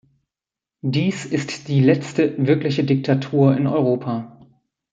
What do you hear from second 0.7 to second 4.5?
Dies ist die letzte wirkliche Diktatur in Europa.